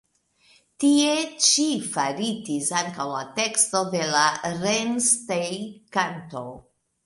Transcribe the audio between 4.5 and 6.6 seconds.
"Rennsteig-kanto".